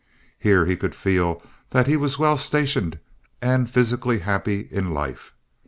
Here 0.39 0.65
he 0.65 0.75
could 0.75 0.95
feel 0.95 1.43
that 1.69 1.85
he 1.85 1.95
was 1.95 2.17
well 2.17 2.35
stationed 2.35 2.97
and 3.39 3.69
physically 3.69 4.17
happy 4.17 4.67
in 4.71 4.95
life. 4.95 5.31